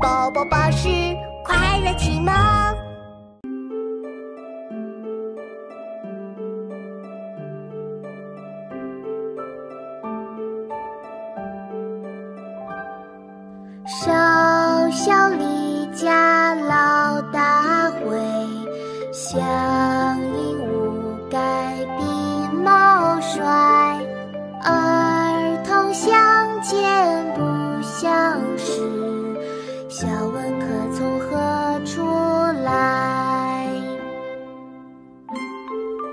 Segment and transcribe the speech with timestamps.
[0.00, 0.88] 宝宝巴士
[1.44, 2.32] 快乐启蒙。
[13.86, 14.37] 小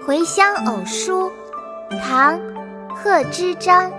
[0.05, 1.31] 回乡偶书》
[2.03, 2.37] 唐·
[2.93, 3.89] 贺知章。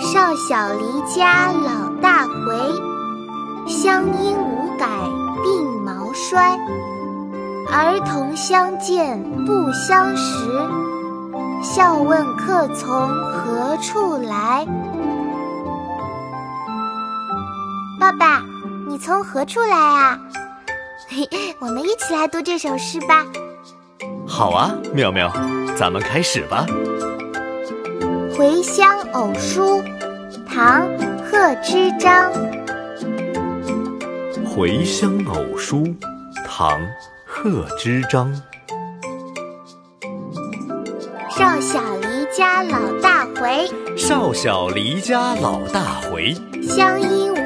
[0.00, 4.86] 少小离家老大回，乡音无改
[5.44, 6.58] 鬓毛衰。
[7.70, 10.48] 儿童相见不相识，
[11.62, 14.66] 笑问客从何处来。
[18.00, 18.42] 爸爸，
[18.88, 20.18] 你从何处来啊？
[21.06, 21.28] 嘿，
[21.60, 23.26] 我们一起来读这首诗吧。
[24.28, 25.32] 好啊，妙妙，
[25.76, 26.66] 咱们开始吧。
[28.36, 29.82] 《回乡偶书》
[30.46, 30.86] 唐·
[31.24, 32.30] 贺知章。
[34.44, 35.84] 《回乡偶书》
[36.44, 36.78] 唐·
[37.24, 38.30] 贺知章。
[41.30, 46.34] 少小离家老大回，少小离家老大回。
[46.62, 47.45] 乡音无